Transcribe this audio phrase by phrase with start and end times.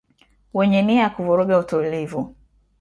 [0.53, 2.35] wenye nia ya kuvuruga utulivu